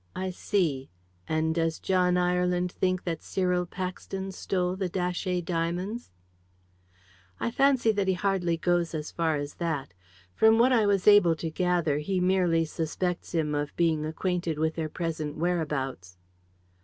"I 0.15 0.31
see. 0.31 0.89
And 1.29 1.53
does 1.53 1.77
John 1.77 2.17
Ireland 2.17 2.71
think 2.71 3.03
that 3.03 3.21
Cyril 3.21 3.67
Paxton 3.67 4.31
stole 4.31 4.75
the 4.75 4.89
Datchet 4.89 5.45
diamonds?" 5.45 6.09
"I 7.39 7.51
fancy 7.51 7.91
that 7.91 8.07
he 8.07 8.15
hardly 8.15 8.57
goes 8.57 8.95
as 8.95 9.11
far 9.11 9.35
as 9.35 9.53
that. 9.61 9.93
From 10.33 10.57
what 10.57 10.73
I 10.73 10.87
was 10.87 11.07
able 11.07 11.35
to 11.35 11.51
gather, 11.51 11.99
he 11.99 12.19
merely 12.19 12.65
suspects 12.65 13.33
him 13.35 13.53
of 13.53 13.75
being 13.75 14.03
acquainted 14.03 14.57
with 14.57 14.73
their 14.73 14.89
present 14.89 15.37
whereabouts." 15.37 16.17